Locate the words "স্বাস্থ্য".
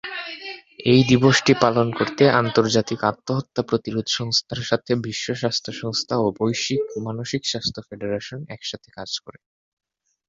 5.33-5.71, 7.45-7.81